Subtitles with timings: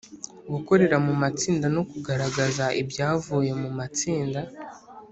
[0.53, 4.41] gukorera mu matsinda no kugaragaza ibyavuye mu matsinda